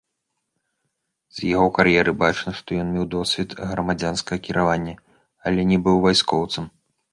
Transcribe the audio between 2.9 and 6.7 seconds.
меў досвед грамадзянскага кіравання, але не быў вайскоўцам.